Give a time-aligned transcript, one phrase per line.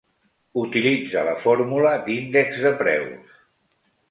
[0.61, 3.39] Utilitza la fórmula d'índex de preus.